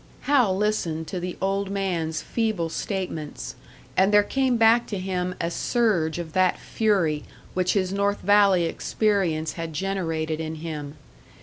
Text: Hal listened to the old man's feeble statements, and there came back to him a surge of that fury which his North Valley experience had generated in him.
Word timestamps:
Hal 0.21 0.57
listened 0.57 1.05
to 1.09 1.19
the 1.19 1.37
old 1.39 1.69
man's 1.69 2.23
feeble 2.23 2.69
statements, 2.69 3.53
and 3.95 4.11
there 4.11 4.23
came 4.23 4.57
back 4.57 4.87
to 4.87 4.97
him 4.97 5.35
a 5.39 5.51
surge 5.51 6.17
of 6.17 6.33
that 6.33 6.57
fury 6.59 7.23
which 7.53 7.73
his 7.73 7.93
North 7.93 8.21
Valley 8.21 8.65
experience 8.65 9.53
had 9.53 9.73
generated 9.73 10.39
in 10.39 10.55
him. 10.55 10.95